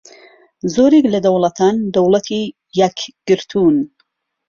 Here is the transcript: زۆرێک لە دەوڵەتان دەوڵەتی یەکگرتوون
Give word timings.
زۆرێک 0.73 1.05
لە 1.13 1.19
دەوڵەتان 1.25 1.75
دەوڵەتی 1.95 2.43
یەکگرتوون 2.79 3.77